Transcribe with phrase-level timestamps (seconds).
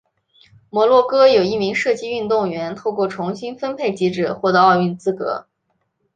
[0.71, 5.45] 摩洛哥有一名射击运动员透过重新分配机制获得奥运资格。